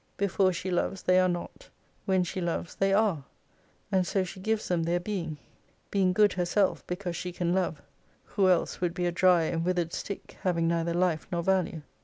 [0.17, 1.69] Before she loves they are not,
[2.05, 3.23] when she loves they are.
[3.91, 5.37] And so she gives them their being.
[5.91, 7.83] Being Good herself because she can love:
[8.23, 11.83] "Who else would be a dry and withered stick, having neither life nor value.